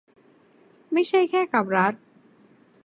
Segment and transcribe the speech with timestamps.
[0.93, 1.93] ไม่ใช่แค่กับรัฐ